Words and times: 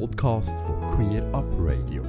Podcast 0.00 0.58
von 0.60 0.80
Queer 0.88 1.22
Up 1.32 1.44
Radio. 1.58 2.02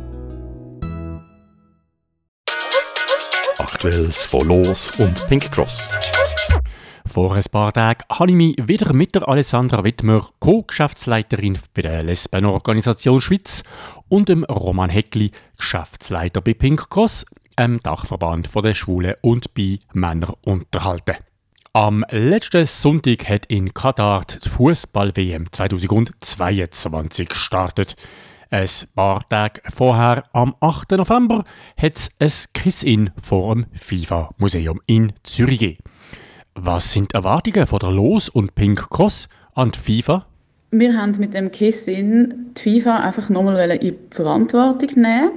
Aktuelles 3.57 4.25
von 4.25 4.47
Los 4.47 4.91
und 4.97 5.27
Pink 5.27 5.51
Cross. 5.51 5.91
Vor 7.05 7.35
ein 7.35 7.43
paar 7.51 7.71
Tagen 7.73 8.03
habe 8.09 8.31
ich 8.31 8.35
mich 8.35 8.55
wieder 8.67 8.91
mit 8.93 9.13
der 9.13 9.27
Alessandra 9.27 9.83
Wittmer, 9.83 10.27
Co-Geschäftsleiterin 10.39 11.59
bei 11.73 11.83
der 11.83 12.01
Lesbenorganisation 12.03 13.21
Schweiz, 13.21 13.61
und 14.09 14.29
dem 14.29 14.43
Roman 14.45 14.89
Heckli, 14.89 15.31
Geschäftsleiter 15.57 16.41
bei 16.41 16.55
Pink 16.55 16.89
Cross, 16.89 17.25
einem 17.55 17.79
Dachverband 17.81 18.49
der 18.55 18.73
Schwulen 18.73 19.15
und 19.21 19.53
bei 19.53 19.77
Männern 19.93 20.33
unterhalten. 20.43 21.17
Am 21.75 22.05
letzten 22.09 22.65
Sonntag 22.65 23.27
hat 23.27 23.47
in 23.47 23.73
Katar 23.73 24.23
die 24.25 24.47
Fußball-WM 24.47 25.51
2022 25.51 27.27
gestartet. 27.27 27.97
Ein 28.49 28.69
paar 28.95 29.27
Tage 29.27 29.59
vorher, 29.73 30.23
am 30.31 30.55
8. 30.61 30.91
November, 30.91 31.43
hat 31.75 31.97
es 31.97 32.09
ein 32.17 32.53
Kiss-In 32.53 33.09
vor 33.21 33.53
dem 33.53 33.65
FIFA-Museum 33.73 34.79
in 34.85 35.11
Zürich 35.23 35.59
gegeben. 35.59 35.83
Was 36.53 36.93
sind 36.93 37.11
die 37.11 37.15
Erwartungen 37.15 37.67
von 37.67 37.79
der 37.79 37.91
Los 37.91 38.29
und 38.29 38.55
Pink 38.55 38.89
Cross 38.89 39.27
an 39.53 39.73
die 39.73 40.01
FIFA? 40.01 40.25
Wir 40.71 40.97
haben 40.97 41.11
mit 41.19 41.33
dem 41.33 41.51
Kiss-In 41.51 42.53
die 42.55 42.79
FIFA 42.79 43.01
einfach 43.01 43.27
nochmal 43.27 43.71
in 43.71 43.79
die 43.81 44.15
Verantwortung 44.15 44.91
nehmen 44.95 45.31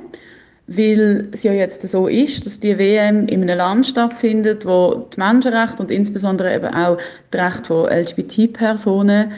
weil 0.68 1.28
es 1.32 1.42
ja 1.45 1.52
jetzt 1.52 1.88
so 1.88 2.06
ist, 2.08 2.45
dass 2.45 2.60
die 2.60 2.78
WM 2.78 3.27
in 3.27 3.42
einem 3.42 3.56
Land 3.56 3.86
stattfindet, 3.86 4.66
wo 4.66 5.08
die 5.12 5.18
Menschenrechte 5.18 5.82
und 5.82 5.91
insbesondere 5.91 6.54
eben 6.54 6.74
auch 6.74 6.98
die 7.32 7.38
Rechte 7.38 7.64
von 7.64 7.88
LGBT-Personen 7.88 9.32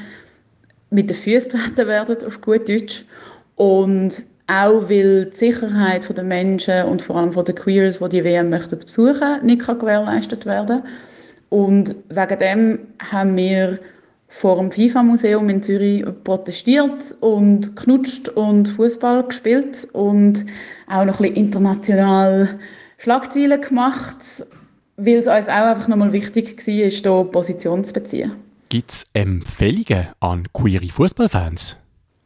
mit 0.91 1.09
den 1.09 1.17
Füßen 1.17 1.53
treten 1.53 1.87
werden, 1.87 2.17
auf 2.27 2.41
gut 2.41 2.69
Deutsch. 2.69 3.05
Und 3.55 4.25
auch 4.49 4.89
weil 4.89 5.27
die 5.27 5.37
Sicherheit 5.37 6.17
der 6.17 6.25
Menschen 6.25 6.85
und 6.87 7.01
vor 7.01 7.15
allem 7.15 7.33
den 7.33 7.55
Queers, 7.55 8.01
die 8.01 8.09
die 8.09 8.25
WM 8.25 8.51
möchten 8.51 8.81
besuchen, 8.81 9.47
nicht 9.47 9.65
gewährleistet 9.65 10.45
werden 10.47 10.83
Und 11.49 11.95
wegen 12.09 12.39
dem 12.41 12.79
haben 13.13 13.37
wir 13.37 13.79
vor 14.31 14.57
dem 14.57 14.71
FIFA-Museum 14.71 15.49
in 15.49 15.63
Zürich 15.63 16.05
protestiert 16.25 17.15
und 17.21 17.75
knutscht 17.77 18.29
und 18.29 18.69
Fußball 18.69 19.25
gespielt 19.25 19.89
und 19.93 20.47
auch 20.87 21.05
noch 21.05 21.21
ein 21.21 21.35
bisschen 21.35 21.37
international 21.37 22.59
Schlagzeilen 22.97 23.61
gemacht, 23.61 24.17
weil 24.97 25.15
es 25.15 25.27
uns 25.27 25.49
auch 25.49 25.53
einfach 25.53 25.89
nochmal 25.89 26.13
wichtig 26.13 26.57
war, 26.57 26.75
hier 26.75 27.25
Position 27.25 27.83
zu 27.83 27.93
beziehen. 27.93 28.33
Gibt 28.69 28.93
es 28.93 29.05
Empfehlungen 29.15 30.07
an 30.21 30.47
queere 30.53 30.87
Fußballfans? 30.87 31.77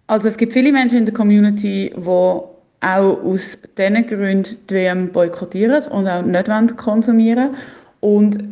Also 0.06 0.28
es 0.28 0.36
gibt 0.36 0.52
viele 0.52 0.72
Menschen 0.72 0.98
in 0.98 1.06
der 1.06 1.14
Community, 1.14 1.90
die 1.96 2.02
auch 2.02 2.44
aus 2.82 3.58
diesen 3.78 4.06
Gründen 4.06 4.58
die 4.68 4.74
WM 4.74 5.10
boykottieren 5.10 5.84
und 5.86 6.06
auch 6.06 6.22
nicht 6.22 6.76
konsumieren 6.76 7.52
wollen. 7.52 7.56
Und 8.00 8.44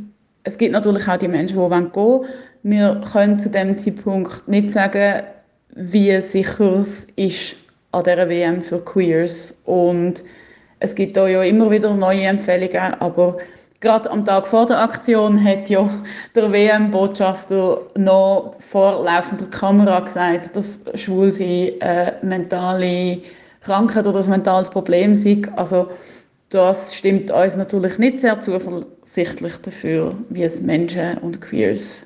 es 0.44 0.56
gibt 0.56 0.72
natürlich 0.72 1.06
auch 1.06 1.18
die 1.18 1.28
Menschen, 1.28 1.58
die 1.58 1.68
gehen 1.68 1.94
wollen. 1.94 2.26
Wir 2.64 3.00
können 3.12 3.40
zu 3.40 3.50
dem 3.50 3.76
Zeitpunkt 3.76 4.46
nicht 4.46 4.70
sagen, 4.70 5.24
wie 5.74 6.20
sicher 6.20 6.76
es 6.76 7.08
ist 7.16 7.56
an 7.90 8.04
dieser 8.04 8.28
WM 8.28 8.62
für 8.62 8.78
Queers. 8.78 9.52
Und 9.64 10.22
es 10.78 10.94
gibt 10.94 11.16
da 11.16 11.26
ja 11.26 11.42
immer 11.42 11.72
wieder 11.72 11.92
neue 11.92 12.22
Empfehlungen, 12.22 12.94
aber 13.00 13.38
gerade 13.80 14.08
am 14.12 14.24
Tag 14.24 14.46
vor 14.46 14.66
der 14.66 14.80
Aktion 14.80 15.42
hat 15.42 15.70
ja 15.70 15.90
der 16.36 16.52
WM-Botschafter 16.52 17.80
noch 17.96 18.54
vor 18.60 19.02
laufender 19.02 19.46
Kamera 19.46 19.98
gesagt, 19.98 20.54
dass 20.54 20.82
Schwulsein 20.94 21.72
eine 21.80 22.14
mentale 22.22 23.22
Krankheit 23.60 24.06
oder 24.06 24.20
ein 24.20 24.30
mentales 24.30 24.70
Problem 24.70 25.16
sei. 25.16 25.42
Also 25.56 25.90
das 26.50 26.94
stimmt 26.94 27.32
uns 27.32 27.56
natürlich 27.56 27.98
nicht 27.98 28.20
sehr 28.20 28.40
zuversichtlich 28.40 29.56
dafür, 29.62 30.14
wie 30.28 30.44
es 30.44 30.62
Menschen 30.62 31.18
und 31.18 31.40
Queers 31.40 32.04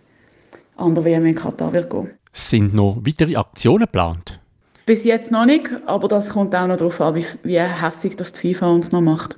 an 0.76 0.94
der 0.94 1.04
WM 1.04 1.26
in 1.26 1.34
Katar 1.34 1.72
wird 1.72 1.91
gehen. 1.91 2.10
Sind 2.32 2.75
noch 2.75 2.98
weitere 3.04 3.37
Aktionen 3.37 3.87
geplant? 3.87 4.41
Bis 4.87 5.04
jetzt 5.04 5.32
noch 5.32 5.47
nicht, 5.47 5.69
aber 5.87 6.06
das 6.06 6.31
kommt 6.31 6.54
auch 6.54 6.69
noch 6.69 6.76
darauf 6.76 7.00
an, 7.00 7.16
wie, 7.16 7.25
wie 7.42 7.59
hässig 7.59 8.14
das 8.14 8.32
die 8.32 8.54
FIFA 8.54 8.69
uns 8.69 8.92
noch 8.92 9.00
macht. 9.00 9.36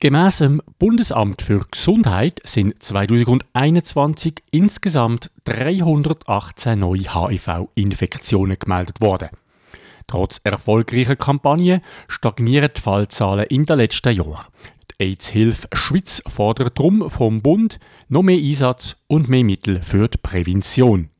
Gemäss 0.00 0.38
dem 0.38 0.60
Bundesamt 0.80 1.42
für 1.42 1.60
Gesundheit 1.70 2.40
sind 2.44 2.82
2021 2.82 4.42
insgesamt 4.50 5.30
318 5.44 6.78
neue 6.78 7.14
HIV-Infektionen 7.14 8.58
gemeldet 8.58 9.00
worden. 9.00 9.28
Trotz 10.08 10.40
erfolgreicher 10.42 11.16
Kampagnen 11.16 11.82
stagnieren 12.08 12.70
die 12.76 12.80
Fallzahlen 12.80 13.46
in 13.46 13.66
den 13.66 13.78
letzten 13.78 14.16
Jahren. 14.16 14.46
AIDS-Hilfe 15.00 15.68
Schweiz 15.72 16.22
fordert 16.26 16.78
darum 16.78 17.08
vom 17.08 17.40
Bund 17.40 17.78
noch 18.08 18.22
mehr 18.22 18.38
Einsatz 18.38 18.96
und 19.06 19.28
mehr 19.28 19.44
Mittel 19.44 19.80
für 19.82 20.08
die 20.08 20.18
Prävention. 20.18 21.10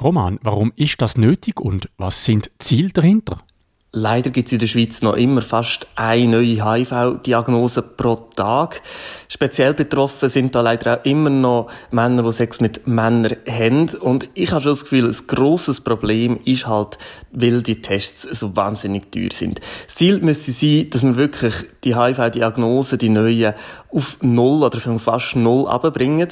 Roman, 0.00 0.38
warum 0.42 0.72
ist 0.76 1.02
das 1.02 1.18
nötig 1.18 1.60
und 1.60 1.90
was 1.98 2.24
sind 2.24 2.46
die 2.46 2.64
Ziele 2.64 2.90
dahinter? 2.90 3.44
Leider 3.92 4.30
gibt 4.30 4.46
es 4.46 4.52
in 4.52 4.60
der 4.60 4.68
Schweiz 4.68 5.02
noch 5.02 5.16
immer 5.16 5.42
fast 5.42 5.88
eine 5.96 6.28
neue 6.28 6.64
HIV-Diagnose 6.64 7.82
pro 7.82 8.28
Tag. 8.36 8.82
Speziell 9.26 9.74
betroffen 9.74 10.28
sind 10.28 10.54
da 10.54 10.60
leider 10.60 11.00
auch 11.00 11.04
immer 11.04 11.28
noch 11.28 11.66
Männer, 11.90 12.22
die 12.22 12.32
Sex 12.32 12.60
mit 12.60 12.86
Männern 12.86 13.34
haben. 13.48 13.88
Und 13.98 14.28
ich 14.34 14.52
habe 14.52 14.62
schon 14.62 14.72
das 14.72 14.84
Gefühl, 14.84 15.08
ein 15.08 15.26
grosses 15.26 15.80
Problem 15.80 16.38
ist 16.44 16.68
halt, 16.68 16.98
weil 17.32 17.64
die 17.64 17.80
Tests 17.80 18.22
so 18.22 18.54
wahnsinnig 18.54 19.10
teuer 19.10 19.32
sind. 19.32 19.60
Das 19.86 19.96
Ziel 19.96 20.20
müsste 20.20 20.52
sein, 20.52 20.88
dass 20.90 21.02
man 21.02 21.16
wirklich 21.16 21.54
die 21.82 21.96
HIV-Diagnose, 21.96 22.96
die 22.96 23.08
neuen, 23.08 23.54
auf 23.92 24.18
Null 24.20 24.62
oder 24.62 24.80
fast 24.98 25.36
Null 25.36 25.68
abbringen. 25.68 26.28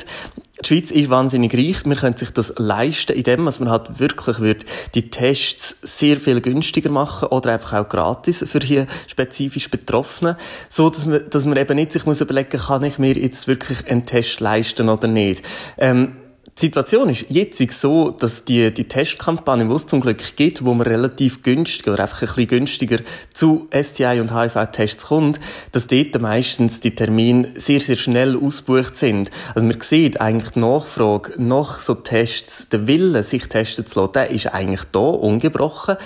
Die 0.61 0.67
Schweiz 0.67 0.91
ist 0.91 1.09
wahnsinnig 1.09 1.55
reich. 1.55 1.85
Wir 1.85 1.97
können 1.97 2.17
sich 2.17 2.31
das 2.31 2.53
leisten, 2.57 3.13
indem 3.13 3.45
man 3.45 3.71
halt 3.71 4.01
wirklich 4.01 4.41
wird 4.41 4.65
die 4.95 5.09
Tests 5.09 5.77
sehr 5.83 6.17
viel 6.17 6.41
günstiger 6.41 6.91
machen 6.91 7.29
oder 7.29 7.53
einfach 7.53 7.75
auch 7.75 7.89
gratis 7.89 8.45
für 8.47 8.59
hier 8.59 8.87
spezifisch 9.07 9.71
Betroffene, 9.71 10.37
so 10.69 10.91
dass 10.91 11.07
man, 11.07 11.31
dass 11.31 11.45
man 11.45 11.59
eben 11.59 11.77
nicht 11.77 11.93
sich 11.93 12.07
muss 12.07 12.21
überlegen, 12.21 12.59
kann 12.59 12.83
ich 12.83 12.99
mir 12.99 13.17
jetzt 13.17 13.47
wirklich 13.47 13.89
einen 13.89 14.05
Test 14.05 14.41
leisten 14.41 14.89
oder 14.89 15.07
nicht. 15.07 15.45
Ähm, 15.79 16.17
die 16.59 16.67
Situation 16.67 17.09
ist 17.09 17.27
jetzt 17.29 17.81
so, 17.81 18.11
dass 18.11 18.45
die, 18.45 18.75
die 18.75 18.89
Testkampagne, 18.89 19.69
die 19.69 19.75
es 19.75 19.87
zum 19.87 20.01
Glück 20.01 20.35
gibt, 20.35 20.65
wo 20.65 20.75
man 20.75 20.87
relativ 20.89 21.45
günstig 21.45 21.87
oder 21.87 22.03
einfach 22.03 22.23
ein 22.23 22.27
bisschen 22.27 22.49
günstiger 22.49 22.99
zu 23.33 23.69
STI 23.73 24.19
und 24.21 24.35
HIV-Tests 24.35 25.07
kommt, 25.07 25.39
dass 25.71 25.87
dort 25.87 26.21
meistens 26.21 26.81
die 26.81 26.97
Termine 26.97 27.53
sehr, 27.55 27.81
sehr 27.81 27.95
schnell 27.95 28.37
ausgebucht 28.37 28.97
sind. 28.97 29.31
Also 29.55 29.67
man 29.67 29.81
sieht 29.81 30.21
eigentlich 30.21 30.51
die 30.53 30.61
Nachfrage 30.61 31.35
nach 31.39 31.79
so 31.79 31.95
Tests, 31.95 32.69
der 32.71 32.89
Wille, 32.89 33.23
sich 33.23 33.49
testen 33.49 33.87
zu 33.87 34.01
lassen, 34.01 34.13
der 34.15 34.31
ist 34.31 34.47
eigentlich 34.47 34.83
da, 34.91 34.99
ungebrochen. 34.99 35.97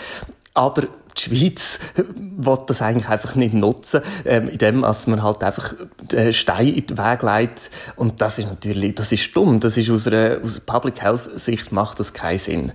Aber 0.52 0.82
die 1.16 1.20
Schweiz 1.20 1.78
will 1.96 2.58
das 2.66 2.82
eigentlich 2.82 3.08
einfach 3.08 3.34
nicht 3.34 3.54
nutzen, 3.54 4.02
ähm, 4.24 4.48
indem 4.48 4.82
dass 4.82 5.06
man 5.06 5.22
halt 5.22 5.42
einfach 5.42 5.74
den 6.00 6.32
Stein 6.32 6.68
in 6.68 6.86
den 6.86 6.98
Weg 6.98 7.22
legt. 7.22 7.70
Und 7.96 8.20
das 8.20 8.38
ist 8.38 8.48
natürlich, 8.48 8.94
das 8.94 9.12
ist 9.12 9.34
dumm. 9.34 9.60
Das 9.60 9.76
ist 9.76 9.90
aus 9.90 10.06
einer, 10.06 10.38
aus 10.42 10.60
Public 10.60 11.00
Health 11.00 11.38
Sicht 11.40 11.72
macht 11.72 12.00
das 12.00 12.12
keinen 12.12 12.38
Sinn. 12.38 12.72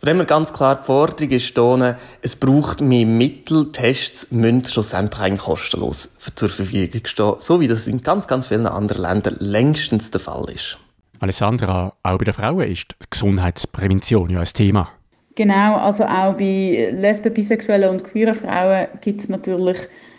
Von 0.00 0.06
dem 0.06 0.16
her 0.16 0.24
ganz 0.24 0.54
klar 0.54 0.76
die 0.76 0.86
Forderung 0.86 1.30
ist 1.30 1.54
hier, 1.54 1.98
es 2.22 2.34
braucht 2.34 2.80
mehr 2.80 3.04
Mittel, 3.04 3.70
Tests 3.70 4.28
müssen 4.30 4.64
schlussendlich 4.64 5.20
eigentlich 5.20 5.42
kostenlos 5.42 6.08
zur 6.36 6.48
Verfügung 6.48 7.02
stehen, 7.04 7.34
so 7.38 7.60
wie 7.60 7.68
das 7.68 7.86
in 7.86 8.02
ganz, 8.02 8.26
ganz 8.26 8.48
vielen 8.48 8.66
anderen 8.66 9.02
Ländern 9.02 9.36
längstens 9.40 10.10
der 10.10 10.20
Fall 10.22 10.48
ist. 10.48 10.78
Alessandra, 11.18 11.92
auch 12.02 12.16
bei 12.16 12.24
den 12.24 12.32
Frauen 12.32 12.62
ist 12.62 12.96
Gesundheitsprävention 13.10 14.30
ja 14.30 14.40
ein 14.40 14.46
Thema. 14.46 14.88
Genau, 15.36 15.76
also 15.76 16.04
auch 16.04 16.34
bei 16.34 16.90
lesben, 16.92 17.32
bisexuellen 17.32 17.90
und 17.90 18.04
queeren 18.04 18.34
Frauen 18.34 18.88
gibt 19.00 19.20
es 19.20 19.28
natürlich 19.28 19.78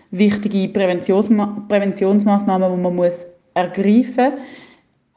wichtige 0.09 0.67
Präventionsma 0.69 1.65
Präventionsmaßnahmen, 1.67 2.75
die 2.75 2.81
man 2.81 2.95
muss 2.95 3.25
ergreifen 3.53 4.33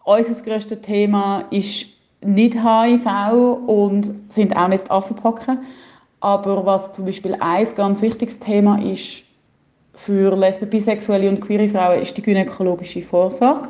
muss. 0.05 0.29
Unser 0.29 0.45
grösstes 0.45 0.81
Thema 0.81 1.45
ist 1.51 1.87
nicht 2.21 2.55
HIV 2.55 3.07
und 3.67 4.13
sind 4.29 4.57
auch 4.57 4.69
nicht 4.69 4.91
Affenpocken. 4.91 5.59
Aber 6.21 6.65
was 6.65 6.93
zum 6.93 7.05
Beispiel 7.05 7.37
ein 7.39 7.67
ganz 7.75 8.03
wichtiges 8.03 8.39
Thema 8.39 8.81
ist 8.83 9.25
für 9.95 10.35
lesben, 10.37 10.69
bisexuelle 10.69 11.29
und 11.29 11.41
queere 11.41 11.69
Frauen, 11.69 12.01
ist 12.01 12.17
die 12.17 12.23
gynäkologische 12.23 13.03
Vorsorge. 13.03 13.69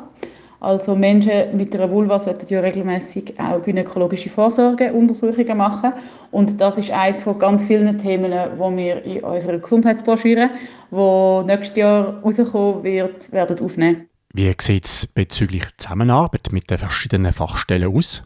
Also 0.65 0.95
Menschen 0.95 1.55
mit 1.55 1.75
einer 1.75 1.91
Vulva 1.91 2.17
sollten 2.17 2.51
ja 2.51 2.59
regelmäßig 2.59 3.35
auch 3.39 3.61
gynäkologische 3.61 4.31
Vorsorgeuntersuchungen 4.31 5.55
machen. 5.55 5.93
Und 6.31 6.59
das 6.59 6.79
ist 6.79 6.89
eines 6.89 7.21
von 7.21 7.37
ganz 7.37 7.65
vielen 7.65 7.99
Themen, 7.99 8.31
die 8.31 8.77
wir 8.77 9.03
in 9.03 9.23
unserer 9.23 9.59
Gesundheitsbroschüre, 9.59 10.49
die 10.89 11.45
nächstes 11.45 11.77
Jahr 11.77 12.19
rauskommen 12.23 12.83
wird, 12.83 13.31
werden 13.31 13.59
aufnehmen. 13.59 14.09
Wie 14.33 14.51
sieht 14.59 14.85
es 14.85 15.05
bezüglich 15.05 15.65
Zusammenarbeit 15.77 16.51
mit 16.51 16.67
den 16.71 16.79
verschiedenen 16.79 17.31
Fachstellen 17.31 17.95
aus? 17.95 18.23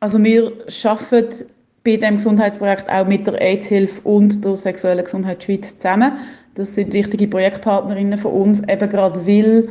Also 0.00 0.22
wir 0.24 0.54
arbeiten 0.90 1.44
bei 1.84 1.98
dem 1.98 2.16
Gesundheitsprojekt 2.16 2.90
auch 2.90 3.06
mit 3.06 3.28
der 3.28 3.40
AIDS-Hilfe 3.40 4.00
und 4.02 4.44
der 4.44 4.56
Sexuellen 4.56 5.04
Gesundheit 5.04 5.44
Schweiz 5.44 5.76
zusammen. 5.76 6.14
Das 6.56 6.74
sind 6.74 6.92
wichtige 6.92 7.28
Projektpartnerinnen 7.28 8.18
von 8.18 8.32
uns, 8.32 8.60
eben 8.68 8.88
gerade 8.88 9.24
weil 9.24 9.68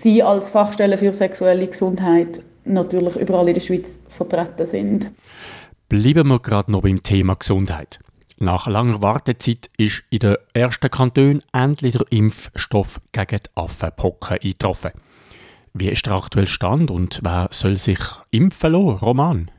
sie 0.00 0.22
als 0.22 0.48
Fachstelle 0.48 0.96
für 0.96 1.12
sexuelle 1.12 1.66
Gesundheit 1.66 2.40
natürlich 2.64 3.16
überall 3.16 3.48
in 3.48 3.54
der 3.54 3.60
Schweiz 3.60 4.00
vertreten 4.08 4.66
sind. 4.66 5.10
Bleiben 5.88 6.28
wir 6.28 6.38
gerade 6.38 6.70
noch 6.70 6.82
beim 6.82 7.02
Thema 7.02 7.34
Gesundheit. 7.34 7.98
Nach 8.38 8.68
langer 8.68 9.02
Wartezeit 9.02 9.68
ist 9.78 10.04
in 10.10 10.20
den 10.20 10.36
ersten 10.52 10.90
Kantonen 10.90 11.42
endlich 11.52 11.94
der 11.94 12.06
Impfstoff 12.10 13.00
gegen 13.10 13.40
die 13.44 13.50
Affenpocken 13.56 14.36
eingetroffen. 14.36 14.92
Wie 15.74 15.88
ist 15.88 16.06
der 16.06 16.14
aktuelle 16.14 16.46
Stand 16.46 16.90
und 16.90 17.20
wer 17.24 17.48
soll 17.50 17.76
sich 17.76 17.98
impfen 18.30 18.72
lassen, 18.72 18.98
Roman? 18.98 19.50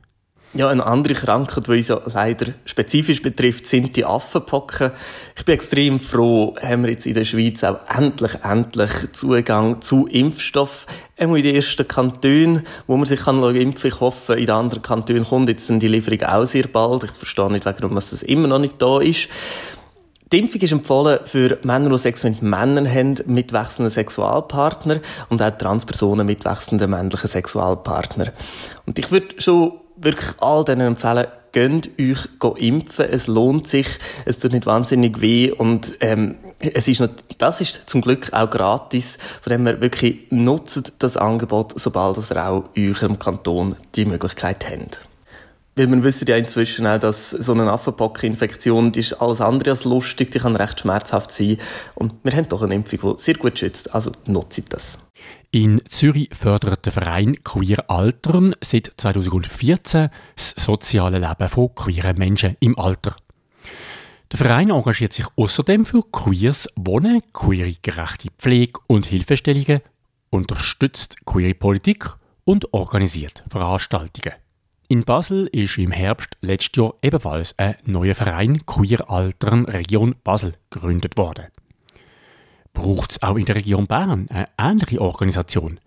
Ja, 0.54 0.68
eine 0.68 0.84
andere 0.84 1.14
Krankheit, 1.14 1.68
die 1.68 1.72
uns 1.72 1.90
ja 1.90 2.02
leider 2.12 2.54
spezifisch 2.66 3.22
betrifft, 3.22 3.68
sind 3.68 3.96
die 3.96 4.04
Affenpocken. 4.04 4.92
Ich 5.38 5.46
bin 5.46 5.54
extrem 5.54 6.00
froh, 6.00 6.56
haben 6.60 6.84
wir 6.84 6.90
jetzt 6.90 7.06
in 7.06 7.14
der 7.14 7.26
Schweiz 7.26 7.64
auch 7.64 7.78
endlich, 7.96 8.32
endlich 8.44 8.92
Zugang 9.14 9.80
zu 9.84 10.08
Impfstoff. 10.08 10.88
Einmal 11.18 11.38
in 11.38 11.44
den 11.44 11.56
ersten 11.56 11.88
Kantonen, 11.88 12.64
wo 12.88 12.98
man 12.98 13.06
sich 13.06 13.20
kann 13.20 13.44
impfen 13.44 13.92
kann. 13.92 13.92
Ich 13.94 14.00
hoffe, 14.00 14.34
in 14.34 14.48
den 14.48 14.56
anderen 14.56 14.82
Kantonen 14.82 15.24
kommt 15.24 15.50
jetzt 15.50 15.70
die 15.70 15.88
Lieferung 15.88 16.24
auch 16.24 16.46
sehr 16.46 16.66
bald. 16.66 17.04
Ich 17.04 17.12
verstehe 17.12 17.52
nicht, 17.52 17.66
warum 17.66 17.94
das 17.94 18.24
immer 18.24 18.48
noch 18.48 18.60
nicht 18.60 18.82
da 18.82 19.00
ist. 19.02 19.30
Die 20.32 20.40
Impfung 20.40 20.62
ist 20.62 20.72
empfohlen 20.72 21.20
für 21.26 21.60
Männer, 21.62 21.90
die 21.92 21.98
Sex 22.00 22.24
mit 22.24 22.42
Männern 22.42 22.92
haben, 22.92 23.18
mit 23.28 23.54
wechselnden 23.54 23.92
Sexualpartnern 23.92 25.02
und 25.30 25.42
auch 25.44 25.58
Transpersonen 25.58 26.26
mit 26.26 26.44
wechselnden 26.44 26.90
männlichen 26.90 27.30
Sexualpartnern. 27.30 28.30
Und 28.88 28.98
ich 28.98 29.12
würde 29.12 29.40
schon 29.40 29.74
wirklich 30.02 30.32
all 30.40 30.64
denen 30.64 30.88
empfehlen, 30.88 31.28
gönnt 31.52 31.90
euch 32.00 32.28
impfen. 32.58 33.06
Es 33.10 33.28
lohnt 33.28 33.68
sich. 33.68 33.88
Es 34.26 34.40
tut 34.40 34.52
nicht 34.52 34.66
wahnsinnig 34.66 35.22
weh. 35.22 35.52
Und, 35.52 35.94
ähm, 36.02 36.38
es 36.60 36.88
ist 36.88 37.02
noch, 37.02 37.10
das 37.38 37.62
ist 37.62 37.90
zum 37.90 38.02
Glück 38.02 38.32
auch 38.34 38.50
gratis. 38.50 39.18
Von 39.42 39.52
dem 39.52 39.66
her 39.66 39.82
wirklich 39.82 40.28
nutzt 40.30 40.94
das 41.00 41.18
Angebot, 41.18 41.74
sobald 41.80 42.18
ihr 42.18 42.50
auch 42.50 42.64
eurem 42.78 43.20
Kanton 43.20 43.76
die 43.96 44.06
Möglichkeit 44.06 44.66
habt. 44.70 45.09
Weil 45.80 45.88
man 45.88 46.04
wissen 46.04 46.28
ja 46.28 46.36
inzwischen 46.36 46.86
auch, 46.86 47.00
dass 47.00 47.30
so 47.30 47.54
eine 47.54 47.72
Affenpockeninfektion, 47.72 48.92
die 48.92 49.00
ist 49.00 49.14
alles 49.14 49.40
andere 49.40 49.70
als 49.70 49.86
lustig, 49.86 50.30
die 50.30 50.40
kann 50.40 50.58
recht 50.58 50.82
schmerzhaft 50.82 51.32
sein. 51.32 51.56
Und 51.96 52.16
wir 52.24 52.34
haben 52.34 52.50
doch 52.50 52.62
eine 52.64 52.76
Impfung, 52.76 53.16
die 53.16 53.24
sehr 53.24 53.36
gut 53.36 53.58
schützt. 53.58 53.96
Also 53.96 54.12
nutzt 54.26 54.62
das. 54.74 55.00
In 55.52 55.82
Zürich 55.90 56.32
fördert 56.34 56.86
der 56.86 56.92
Verein 56.92 57.42
Queer 57.46 57.90
Altern 57.90 58.56
seit 58.60 58.92
2014 58.98 60.10
das 60.36 60.50
soziale 60.58 61.20
Leben 61.20 61.48
von 61.48 61.74
queeren 61.74 62.18
Menschen 62.18 62.58
im 62.60 62.78
Alter. 62.78 63.16
Der 64.34 64.38
Verein 64.38 64.72
engagiert 64.72 65.14
sich 65.14 65.28
außerdem 65.38 65.86
für 65.86 66.04
queers 66.12 66.68
Wohnen, 66.76 67.22
queere 67.32 67.74
gerechte 67.82 68.28
Pflege 68.38 68.82
und 68.88 69.06
Hilfestellungen, 69.06 69.80
unterstützt 70.30 71.26
queere 71.26 71.54
Politik 71.54 72.06
und 72.44 72.74
organisiert 72.74 73.46
Veranstaltungen. 73.50 74.34
In 74.90 75.06
Basel 75.06 75.48
ist 75.48 75.78
im 75.78 75.92
Herbst 75.92 76.36
letztes 76.42 76.76
Jahr 76.76 76.94
ebenfalls 77.02 77.58
ein 77.58 77.76
neuer 77.86 78.16
Verein 78.16 78.66
Queer 78.66 79.10
Altern 79.10 79.66
Region 79.66 80.16
Basel 80.24 80.56
gegründet 80.70 81.18
worden 81.18 81.46
braucht 82.74 83.12
es 83.12 83.24
auch 83.24 83.36
in 83.36 83.46
der 83.46 83.56
Region 83.56 83.88
Bern 83.88 84.28
eine 84.30 84.48
ähnliche 84.58 85.02
Organisation. 85.02 85.80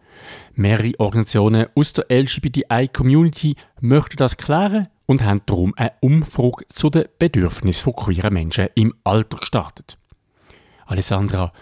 Mehrere 0.55 0.93
Organisationen 0.99 1.67
aus 1.75 1.93
der 1.93 2.07
LGBTI-Community 2.11 3.57
möchten 3.81 4.17
das 4.17 4.37
klären 4.37 4.89
und 5.07 5.23
haben 5.23 5.43
darum 5.47 5.75
eine 5.77 5.93
Umfrage 6.01 6.67
zu 6.69 6.91
den 6.91 7.05
Bedürfnissen 7.19 7.85
von 7.85 7.97
queeren 7.97 8.35
Menschen 8.35 8.69
im 8.75 8.95
Alter 9.05 9.39
gestartet. 9.39 9.99
Alessandra, 10.87 11.53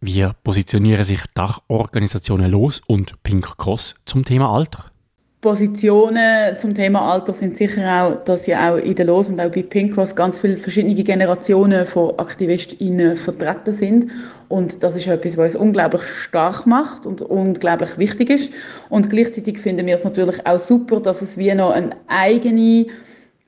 wie 0.00 0.28
positionieren 0.42 1.04
sich 1.04 1.20
Dachorganisationen 1.34 2.50
Los 2.50 2.80
und 2.86 3.22
Pink 3.22 3.58
Cross 3.58 3.94
zum 4.04 4.24
Thema 4.24 4.50
Alter? 4.50 4.90
Positionen 5.40 6.58
zum 6.58 6.74
Thema 6.74 7.12
Alter 7.12 7.32
sind 7.32 7.56
sicher 7.56 8.02
auch, 8.02 8.24
dass 8.24 8.48
ja 8.48 8.72
auch 8.72 8.76
in 8.76 8.96
der 8.96 9.06
Los 9.06 9.28
und 9.28 9.40
auch 9.40 9.52
bei 9.52 9.62
Pink 9.62 9.94
Cross 9.94 10.16
ganz 10.16 10.40
viele 10.40 10.56
verschiedene 10.56 10.96
Generationen 10.96 11.86
von 11.86 12.18
AktivistInnen 12.18 13.16
vertreten 13.16 13.72
sind. 13.72 14.06
Und 14.48 14.82
das 14.82 14.96
ist 14.96 15.06
etwas, 15.06 15.36
was 15.36 15.54
uns 15.54 15.62
unglaublich 15.62 16.02
stark 16.02 16.66
macht 16.66 17.06
und 17.06 17.22
unglaublich 17.22 17.96
wichtig 17.98 18.30
ist. 18.30 18.52
Und 18.90 19.10
gleichzeitig 19.10 19.60
finden 19.60 19.86
wir 19.86 19.94
es 19.94 20.02
natürlich 20.02 20.44
auch 20.44 20.58
super, 20.58 20.98
dass 20.98 21.22
es 21.22 21.38
wie 21.38 21.54
noch 21.54 21.70
eine 21.70 21.90
eigene 22.08 22.86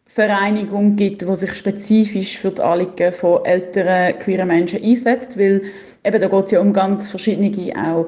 Vereinigung 0.06 0.94
gibt, 0.94 1.22
die 1.22 1.36
sich 1.36 1.54
spezifisch 1.54 2.38
für 2.38 2.52
die 2.52 2.62
Anliegen 2.62 3.12
von 3.12 3.44
älteren 3.44 4.16
queeren 4.20 4.46
Menschen 4.46 4.80
einsetzt, 4.80 5.36
weil 5.36 5.62
eben 6.04 6.20
da 6.20 6.28
geht 6.28 6.44
es 6.44 6.50
ja 6.52 6.60
um 6.60 6.72
ganz 6.72 7.10
verschiedene 7.10 7.50
auch 7.76 8.06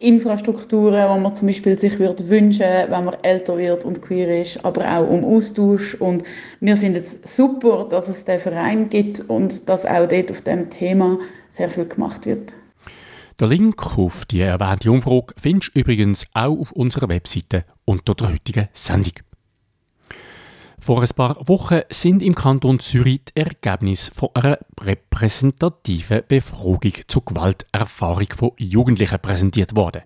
Infrastrukturen, 0.00 1.16
die 1.16 1.22
man 1.22 1.34
zum 1.34 1.48
Beispiel 1.48 1.76
sich 1.76 1.98
würde 1.98 2.28
wünschen, 2.28 2.66
wenn 2.88 3.04
man 3.04 3.16
älter 3.22 3.58
wird 3.58 3.84
und 3.84 4.00
queer 4.00 4.42
ist, 4.42 4.64
aber 4.64 4.88
auch 4.88 5.08
um 5.08 5.24
Austausch. 5.24 5.94
Und 5.94 6.22
wir 6.60 6.76
finden 6.76 6.98
es 6.98 7.18
super, 7.24 7.86
dass 7.90 8.08
es 8.08 8.24
den 8.24 8.38
Verein 8.38 8.88
gibt 8.88 9.20
und 9.28 9.68
dass 9.68 9.84
auch 9.84 10.06
dort 10.06 10.30
auf 10.30 10.42
dem 10.42 10.70
Thema 10.70 11.18
sehr 11.50 11.68
viel 11.68 11.86
gemacht 11.86 12.26
wird. 12.26 12.54
Der 13.40 13.48
Link 13.48 13.98
auf 13.98 14.24
die 14.24 14.40
erwähnte 14.40 14.90
Umfrage 14.90 15.34
findest 15.40 15.74
du 15.74 15.80
übrigens 15.80 16.26
auch 16.34 16.58
auf 16.58 16.72
unserer 16.72 17.08
Webseite 17.08 17.64
unter 17.84 18.14
der 18.14 18.32
heutigen 18.32 18.68
Sendung. 18.72 19.12
Vor 20.88 21.02
ein 21.02 21.08
paar 21.10 21.36
Wochen 21.46 21.82
sind 21.90 22.22
im 22.22 22.34
Kanton 22.34 22.80
Zürich 22.80 23.20
die 23.26 23.40
Ergebnisse 23.42 24.10
von 24.14 24.30
einer 24.32 24.58
repräsentativen 24.80 26.22
Befragung 26.26 26.94
zur 27.06 27.26
Gewalterfahrung 27.26 28.28
von 28.34 28.52
Jugendlichen 28.56 29.18
präsentiert 29.20 29.76
worden. 29.76 30.00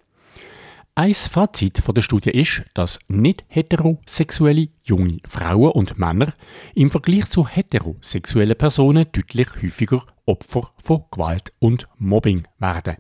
Ein 0.97 1.15
Fazit 1.15 1.79
von 1.79 1.95
der 1.95 2.03
Studie 2.03 2.31
ist, 2.31 2.65
dass 2.75 2.99
nicht 3.07 3.45
heterosexuelle 3.47 4.71
junge 4.83 5.19
Frauen 5.29 5.71
und 5.71 6.01
Männer 6.01 6.33
im 6.75 6.91
Vergleich 6.91 7.31
zu 7.31 7.47
heterosexuellen 7.47 8.59
Personen 8.59 9.07
deutlich 9.13 9.51
häufiger 9.63 10.05
Opfer 10.27 10.73
von 10.83 11.05
Gewalt 11.13 11.53
und 11.61 11.87
Mobbing 11.99 12.43
werden. 12.59 12.97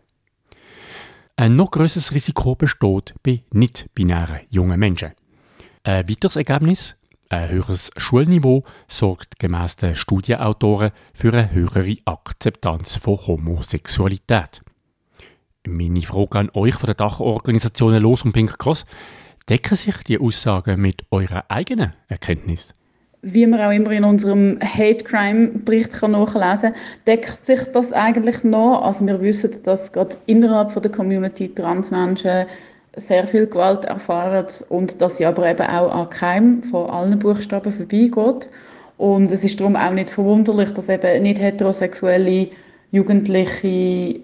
Ein 1.35 1.57
noch 1.57 1.73
größeres 1.73 2.13
Risiko 2.13 2.55
besteht 2.55 3.13
bei 3.25 3.43
nicht-binären 3.53 4.43
jungen 4.51 4.79
Menschen. 4.79 5.15
Ein 5.83 6.09
weiteres 6.09 6.37
Ergebnis 6.37 6.95
ein 7.33 7.49
höheres 7.49 7.91
Schulniveau 7.97 8.63
sorgt 8.89 9.39
gemäss 9.39 9.77
den 9.77 9.97
Studienautoren 9.97 10.91
für 11.15 11.33
eine 11.33 11.51
höhere 11.53 11.97
Akzeptanz 12.05 12.97
von 12.97 13.27
Homosexualität. 13.27 14.61
Meine 15.67 16.03
Frage 16.03 16.39
an 16.39 16.51
euch 16.53 16.75
von 16.75 16.87
der 16.87 16.95
Dachorganisationen 16.95 18.03
Los 18.03 18.23
und 18.23 18.33
Pink 18.33 18.59
Cross. 18.59 18.85
Decken 19.49 19.77
sich 19.77 19.97
die 20.05 20.19
Aussagen 20.19 20.81
mit 20.81 21.05
eurer 21.11 21.45
eigenen 21.49 21.95
Erkenntnis? 22.09 22.75
Wie 23.23 23.47
man 23.47 23.61
auch 23.61 23.71
immer 23.71 23.93
in 23.93 24.05
unserem 24.05 24.59
Hate 24.61 25.05
Crime 25.05 25.49
Bericht 25.49 26.03
nachlesen 26.03 26.73
kann, 26.73 26.81
deckt 27.07 27.45
sich 27.45 27.61
das 27.73 27.93
eigentlich 27.93 28.45
noch. 28.45 28.83
Also 28.83 29.07
wir 29.07 29.21
wissen, 29.21 29.63
dass 29.63 29.93
gerade 29.93 30.17
innerhalb 30.27 30.81
der 30.83 30.91
Community 30.91 31.49
Transmenschen 31.49 32.47
sehr 32.97 33.27
viel 33.27 33.47
Gewalt 33.47 33.85
erfahren 33.85 34.47
und 34.69 35.01
dass 35.01 35.17
sie 35.17 35.27
aber 35.27 35.49
eben 35.49 35.67
auch 35.67 35.91
an 35.93 36.11
keinem 36.11 36.63
von 36.63 36.91
allen 36.91 37.19
Buchstaben 37.19 37.73
vorbeigeht. 37.73 38.49
Und 38.99 39.33
es 39.33 39.45
ist 39.45 39.61
darum 39.61 39.77
auch 39.77 39.93
nicht 39.93 40.11
verwunderlich, 40.11 40.73
dass 40.75 40.89
eben 40.89 41.23
nicht 41.23 41.41
heterosexuelle 41.41 42.49
Jugendliche 42.91 44.21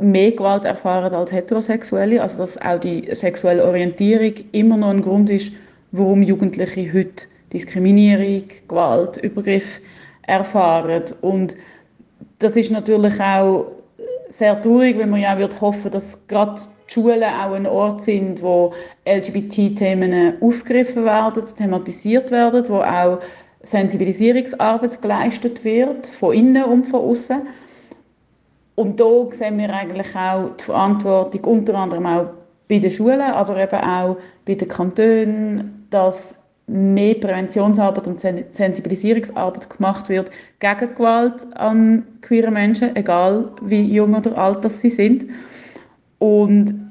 mehr 0.00 0.32
Gewalt 0.32 0.64
erfahren 0.64 1.12
als 1.14 1.32
heterosexuelle. 1.32 2.22
Also 2.22 2.38
dass 2.38 2.60
auch 2.62 2.78
die 2.78 3.08
sexuelle 3.14 3.64
Orientierung 3.64 4.34
immer 4.52 4.76
noch 4.76 4.90
ein 4.90 5.02
Grund 5.02 5.28
ist, 5.28 5.52
warum 5.90 6.22
Jugendliche 6.22 6.92
heute 6.92 7.26
Diskriminierung, 7.52 8.44
Gewalt, 8.68 9.18
Übergriff 9.18 9.80
erfahren. 10.22 11.02
Und 11.20 11.56
das 12.38 12.56
ist 12.56 12.70
natürlich 12.70 13.20
auch 13.20 13.72
sehr 14.28 14.60
traurig, 14.60 14.98
weil 14.98 15.06
man 15.06 15.20
ja 15.20 15.36
auch 15.36 15.60
hoffen 15.60 15.90
dass 15.90 16.18
gerade 16.26 16.60
die 16.92 17.00
Schulen 17.00 17.22
auch 17.22 17.52
ein 17.52 17.66
Ort 17.66 18.02
sind, 18.02 18.42
wo 18.42 18.72
LGBT-Themen 19.06 20.34
aufgegriffen 20.40 21.04
werden, 21.04 21.44
thematisiert 21.56 22.30
werden, 22.30 22.68
wo 22.68 22.80
auch 22.80 23.20
Sensibilisierungsarbeit 23.62 25.00
geleistet 25.00 25.64
wird, 25.64 26.08
von 26.08 26.34
innen 26.34 26.64
und 26.64 26.84
von 26.84 27.00
außen. 27.00 27.42
Und 28.74 29.00
da 29.00 29.26
sehen 29.30 29.58
wir 29.58 29.72
eigentlich 29.72 30.14
auch 30.16 30.50
die 30.56 30.64
Verantwortung 30.64 31.44
unter 31.44 31.74
anderem 31.74 32.06
auch 32.06 32.26
bei 32.68 32.78
den 32.78 32.90
Schulen, 32.90 33.20
aber 33.20 33.56
eben 33.56 33.80
auch 33.80 34.16
bei 34.44 34.54
den 34.54 34.68
Kantonen, 34.68 35.86
dass 35.90 36.34
mehr 36.66 37.14
Präventionsarbeit 37.14 38.06
und 38.06 38.20
Sensibilisierungsarbeit 38.20 39.68
gemacht 39.68 40.08
wird 40.08 40.30
gegen 40.58 40.94
Gewalt 40.94 41.46
an 41.54 42.06
queeren 42.22 42.54
Menschen, 42.54 42.96
egal 42.96 43.50
wie 43.62 43.82
jung 43.82 44.14
oder 44.14 44.36
alt 44.38 44.70
sie 44.70 44.90
sind. 44.90 45.26
Und 46.18 46.81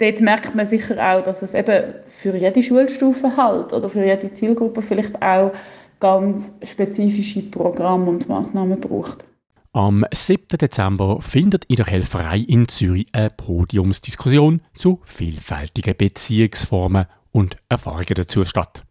dort 0.00 0.20
merkt 0.20 0.54
man 0.54 0.66
sicher 0.66 0.96
auch, 0.98 1.22
dass 1.22 1.42
es 1.42 1.54
eben 1.54 1.94
für 2.04 2.36
jede 2.36 2.62
Schulstufe 2.62 3.36
halt 3.36 3.72
oder 3.72 3.88
für 3.88 4.04
jede 4.04 4.32
Zielgruppe 4.32 4.82
vielleicht 4.82 5.20
auch 5.22 5.52
ganz 6.00 6.54
spezifische 6.64 7.42
Programme 7.42 8.06
und 8.06 8.28
Massnahmen 8.28 8.80
braucht. 8.80 9.28
Am 9.72 10.04
7. 10.12 10.58
Dezember 10.60 11.22
findet 11.22 11.64
in 11.66 11.76
der 11.76 11.86
Helferei 11.86 12.38
in 12.38 12.66
Zürich 12.66 13.06
eine 13.12 13.30
Podiumsdiskussion 13.30 14.62
zu 14.74 15.00
vielfältigen 15.04 15.96
Beziehungsformen 15.96 17.06
und 17.30 17.56
Erfahrungen 17.68 18.14
dazu 18.16 18.44
statt. 18.44 18.82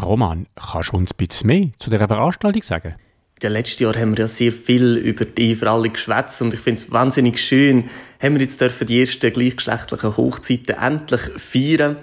Roman, 0.00 0.46
kannst 0.54 0.92
du 0.92 0.96
uns 0.96 1.12
ein 1.12 1.16
bisschen 1.16 1.46
mehr 1.48 1.68
zu 1.78 1.90
dieser 1.90 2.06
Veranstaltung 2.06 2.62
sagen? 2.62 2.94
Ja, 3.42 3.48
letztes 3.48 3.80
Jahr 3.80 3.94
haben 3.96 4.12
wir 4.12 4.24
ja 4.24 4.26
sehr 4.26 4.52
viel 4.52 4.96
über 4.96 5.24
die 5.24 5.56
für 5.56 5.70
alle 5.70 5.88
geschwätzt 5.88 6.42
und 6.42 6.52
ich 6.52 6.60
finde 6.60 6.82
es 6.82 6.90
wahnsinnig 6.90 7.38
schön, 7.38 7.88
haben 8.20 8.34
wir 8.34 8.42
jetzt 8.42 8.60
dürfen 8.60 8.86
die 8.86 9.00
ersten 9.00 9.32
gleichgeschlechtlichen 9.32 10.16
Hochzeiten 10.16 10.76
endlich 10.76 11.22
feiern. 11.36 11.96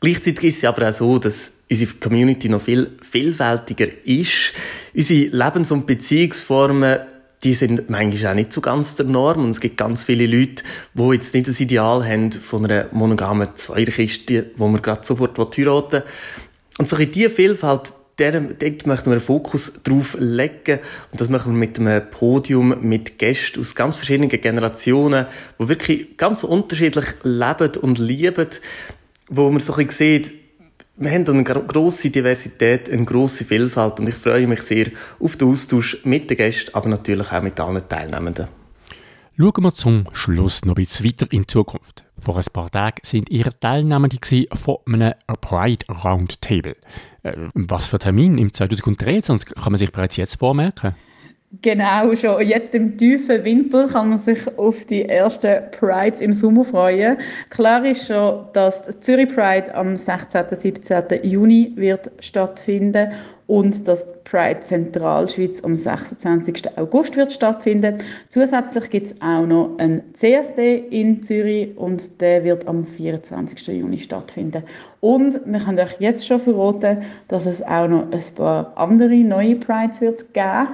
Gleichzeitig 0.00 0.44
ist 0.44 0.58
es 0.58 0.64
aber 0.64 0.88
auch 0.88 0.92
so, 0.92 1.18
dass 1.18 1.52
unsere 1.68 1.94
Community 1.94 2.48
noch 2.48 2.62
viel 2.62 2.92
vielfältiger 3.02 3.88
ist. 4.04 4.52
Unsere 4.94 5.36
Lebens- 5.36 5.72
und 5.72 5.86
Beziehungsformen 5.86 7.00
die 7.42 7.54
sind 7.54 7.88
manchmal 7.88 8.32
auch 8.32 8.36
nicht 8.36 8.52
so 8.52 8.60
ganz 8.60 8.96
der 8.96 9.06
Norm. 9.06 9.44
Und 9.44 9.50
es 9.50 9.60
gibt 9.60 9.76
ganz 9.76 10.04
viele 10.04 10.26
Leute, 10.26 10.62
die 10.94 11.12
jetzt 11.12 11.34
nicht 11.34 11.48
das 11.48 11.60
Ideal 11.60 12.06
haben 12.06 12.32
von 12.32 12.64
einer 12.64 12.86
monogamen 12.92 13.48
Zweierkiste, 13.54 14.50
wo 14.56 14.68
man 14.68 14.82
gerade 14.82 15.06
sofort 15.06 15.38
heiraten 15.38 15.92
will. 15.92 16.02
Und 16.78 16.88
so 16.88 16.96
diese 16.96 17.30
Vielfalt, 17.30 17.92
dort 18.20 18.86
möchten 18.86 19.06
wir 19.06 19.12
einen 19.12 19.20
Fokus 19.20 19.72
drauf 19.82 20.16
legen. 20.18 20.78
Und 21.10 21.20
das 21.20 21.28
machen 21.28 21.52
wir 21.52 21.58
mit 21.58 21.78
einem 21.78 22.08
Podium 22.10 22.76
mit 22.80 23.18
Gästen 23.18 23.60
aus 23.60 23.74
ganz 23.74 23.96
verschiedenen 23.96 24.28
Generationen, 24.28 25.26
die 25.58 25.68
wirklich 25.68 26.16
ganz 26.16 26.44
unterschiedlich 26.44 27.06
leben 27.22 27.76
und 27.80 27.98
lieben, 27.98 28.48
wo 29.28 29.50
man 29.50 29.60
so 29.60 29.74
ein 29.74 29.86
bisschen 29.86 30.24
sieht, 30.24 30.32
wir 30.96 31.10
haben 31.12 31.26
eine 31.26 31.44
grosse 31.44 32.10
Diversität, 32.10 32.90
eine 32.90 33.06
grosse 33.06 33.46
Vielfalt 33.46 34.00
und 34.00 34.08
ich 34.10 34.16
freue 34.16 34.46
mich 34.46 34.60
sehr 34.60 34.88
auf 35.18 35.36
den 35.36 35.48
Austausch 35.48 35.96
mit 36.04 36.28
den 36.28 36.36
Gästen, 36.36 36.74
aber 36.74 36.90
natürlich 36.90 37.32
auch 37.32 37.42
mit 37.42 37.58
allen 37.58 37.88
Teilnehmenden. 37.88 38.48
Schauen 39.38 39.64
wir 39.64 39.74
zum 39.74 40.04
Schluss 40.12 40.66
noch 40.66 40.76
ein 40.76 40.84
bisschen 40.84 41.06
weiter 41.06 41.26
in 41.30 41.42
die 41.42 41.46
Zukunft. 41.46 42.04
Vor 42.20 42.36
ein 42.36 42.44
paar 42.52 42.70
Tagen 42.70 42.98
sind 43.02 43.30
Ihre 43.30 43.58
Teilnehmende 43.58 44.18
von 44.52 44.76
einem 44.86 45.14
Pride 45.40 45.86
Roundtable. 45.88 46.76
Äh, 47.22 47.34
was 47.54 47.86
für 47.86 47.98
Termin 47.98 48.38
im 48.38 48.52
2023 48.52 49.54
kann 49.54 49.72
man 49.72 49.78
sich 49.78 49.92
bereits 49.92 50.16
jetzt 50.16 50.36
vormerken? 50.36 50.94
Genau, 51.62 52.14
schon 52.14 52.46
jetzt 52.46 52.76
im 52.76 52.96
tiefen 52.96 53.42
Winter 53.42 53.88
kann 53.88 54.10
man 54.10 54.18
sich 54.18 54.38
auf 54.56 54.84
die 54.84 55.08
ersten 55.08 55.68
Prides 55.72 56.20
im 56.20 56.32
Sommer 56.32 56.64
freuen. 56.64 57.16
Klar 57.50 57.84
ist 57.84 58.06
schon, 58.06 58.44
dass 58.52 58.86
die 58.86 59.00
Zürich 59.00 59.34
Pride 59.34 59.74
am 59.74 59.96
16. 59.96 60.44
und 60.48 60.56
17. 60.56 61.04
Juni 61.24 61.72
wird 61.74 62.12
stattfinden 62.20 63.10
und 63.48 63.88
dass 63.88 64.06
die 64.06 64.14
Pride 64.22 64.60
Zentralschweiz 64.60 65.64
am 65.64 65.74
26. 65.74 66.78
August 66.78 67.16
wird 67.16 67.32
stattfinden. 67.32 67.98
Zusätzlich 68.28 68.88
gibt 68.88 69.06
es 69.08 69.20
auch 69.20 69.44
noch 69.44 69.76
einen 69.78 70.14
CSD 70.14 70.76
in 70.90 71.20
Zürich 71.20 71.76
und 71.76 72.20
der 72.20 72.44
wird 72.44 72.68
am 72.68 72.84
24. 72.84 73.66
Juni 73.76 73.98
stattfinden. 73.98 74.62
Und 75.00 75.40
wir 75.44 75.58
können 75.58 75.80
euch 75.80 75.96
jetzt 75.98 76.28
schon 76.28 76.38
verraten, 76.38 77.02
dass 77.26 77.46
es 77.46 77.60
auch 77.60 77.88
noch 77.88 78.12
ein 78.12 78.22
paar 78.36 78.72
andere 78.76 79.16
neue 79.16 79.56
Prides 79.56 80.00
wird 80.00 80.32
geben 80.32 80.68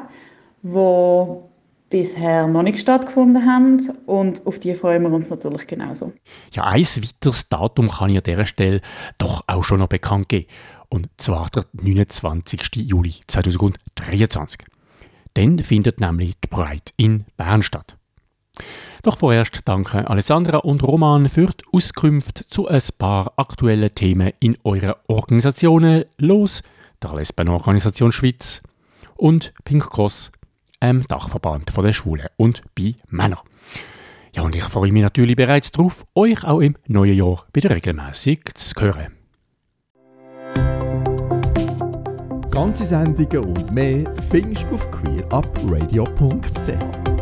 die 0.62 1.46
bisher 1.88 2.46
noch 2.46 2.62
nicht 2.62 2.80
stattgefunden 2.80 3.46
haben 3.46 3.80
und 4.06 4.46
auf 4.46 4.58
die 4.58 4.74
freuen 4.74 5.02
wir 5.02 5.10
uns 5.10 5.30
natürlich 5.30 5.66
genauso. 5.66 6.12
Ja, 6.52 6.64
ein 6.64 6.82
weiteres 6.82 7.48
Datum 7.48 7.88
kann 7.88 8.10
ich 8.10 8.16
an 8.16 8.22
dieser 8.24 8.46
Stelle 8.46 8.80
doch 9.18 9.42
auch 9.46 9.62
schon 9.62 9.78
noch 9.78 9.88
bekannt 9.88 10.28
geben 10.28 10.46
und 10.88 11.08
zwar 11.16 11.48
der 11.50 11.64
29. 11.72 12.76
Juli 12.76 13.14
2023. 13.26 14.60
Dann 15.34 15.58
findet 15.60 16.00
nämlich 16.00 16.34
die 16.40 16.48
Pride 16.48 16.92
in 16.96 17.24
Bern 17.36 17.62
statt. 17.62 17.96
Doch 19.02 19.18
vorerst 19.18 19.60
danke 19.66 20.08
Alessandra 20.08 20.58
und 20.58 20.82
Roman 20.82 21.28
für 21.28 21.46
die 21.46 21.64
Auskünfte 21.72 22.46
zu 22.46 22.66
ein 22.66 22.82
paar 22.98 23.32
aktuellen 23.36 23.94
Themen 23.94 24.32
in 24.40 24.56
euren 24.64 24.94
Organisationen 25.06 26.04
los, 26.18 26.62
der 27.02 27.14
Lesbenorganisation 27.14 28.10
Schweiz 28.10 28.62
und 29.14 29.52
Pink 29.64 29.90
Cross 29.90 30.30
ähm, 30.86 31.04
Dachverband 31.08 31.76
der 31.76 31.92
Schwulen 31.92 32.28
und 32.36 32.62
bei 32.74 32.94
Männern. 33.08 33.40
Ja, 34.34 34.42
und 34.42 34.54
ich 34.54 34.64
freue 34.64 34.92
mich 34.92 35.02
natürlich 35.02 35.36
bereits 35.36 35.72
darauf, 35.72 36.04
euch 36.14 36.44
auch 36.44 36.60
im 36.60 36.76
neuen 36.86 37.16
Jahr 37.16 37.46
wieder 37.52 37.70
regelmäßig 37.70 38.44
zu 38.54 38.80
hören. 38.80 39.12
Ganze 42.50 42.86
Sendungen 42.86 43.44
und 43.44 43.74
mehr 43.74 44.04
findest 44.30 44.62
du 44.64 44.74
auf 44.74 44.90
queerupradio.ch. 44.90 47.15